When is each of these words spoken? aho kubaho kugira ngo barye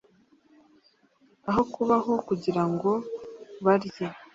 aho 1.49 1.61
kubaho 1.73 2.13
kugira 2.27 2.63
ngo 2.71 2.91
barye 3.65 4.05